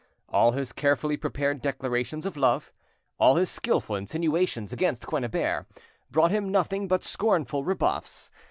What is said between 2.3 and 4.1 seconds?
love, all his skilful